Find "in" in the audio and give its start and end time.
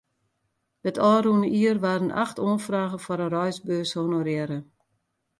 3.25-3.33